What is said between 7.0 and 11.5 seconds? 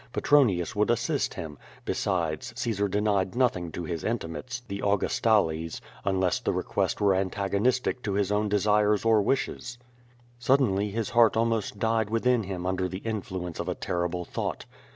antag onistic to his own desires or wishes. Suddenly his heart